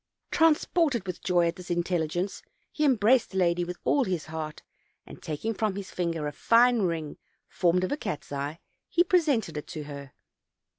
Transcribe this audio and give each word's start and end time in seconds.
Transported 0.31 1.05
with 1.05 1.21
joy 1.21 1.47
at 1.47 1.57
this 1.57 1.69
intelligence, 1.69 2.41
he 2.71 2.83
embraced 2.85 3.29
the 3.29 3.37
lady 3.37 3.63
with 3.63 3.77
all 3.83 4.03
his 4.03 4.25
heart, 4.25 4.63
and, 5.05 5.21
taking 5.21 5.53
from 5.53 5.75
his 5.75 5.91
finger 5.91 6.25
a 6.25 6.31
fine 6.31 6.79
ring 6.81 7.17
formed 7.47 7.83
of 7.83 7.91
a 7.91 7.97
cat's 7.97 8.31
eye, 8.31 8.59
he 8.89 9.03
presented 9.03 9.57
it' 9.57 9.67
to 9.67 9.83
her. 9.83 10.13